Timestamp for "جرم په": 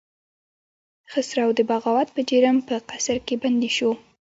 2.29-2.75